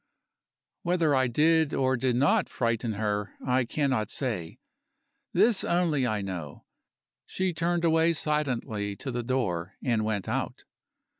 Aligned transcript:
Whether 0.81 1.13
I 1.13 1.27
did 1.27 1.75
or 1.75 1.95
did 1.95 2.15
not 2.15 2.49
frighten 2.49 2.93
her, 2.93 3.33
I 3.45 3.65
cannot 3.65 4.09
say. 4.09 4.57
This 5.31 5.63
only 5.63 6.07
I 6.07 6.23
know 6.23 6.65
she 7.27 7.53
turned 7.53 7.85
away 7.85 8.13
silently 8.13 8.95
to 8.95 9.11
the 9.11 9.21
door, 9.21 9.75
and 9.83 10.03
went 10.03 10.27
out. 10.27 10.63